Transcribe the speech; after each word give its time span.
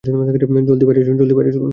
জলদি 0.67 0.83
বাইরে 0.85 1.51
চলুন। 1.51 1.69